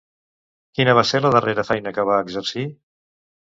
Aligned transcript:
Quina 0.79 0.95
va 0.99 1.03
ser 1.09 1.21
la 1.25 1.31
darrera 1.35 1.67
feina 1.69 1.93
que 1.99 2.07
va 2.11 2.17
exercir? 2.27 2.65